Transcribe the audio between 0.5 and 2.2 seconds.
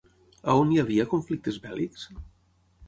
On hi havia conflictes bèl·lics?